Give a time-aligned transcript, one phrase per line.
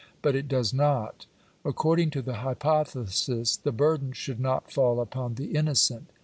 [0.23, 1.27] But it does not.
[1.63, 6.09] According to the hypothesis the burden should not fall upon the innocent.